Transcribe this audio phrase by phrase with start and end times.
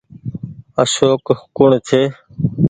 [0.81, 1.25] اشوڪ
[1.57, 2.01] ڪوڻ ڇي۔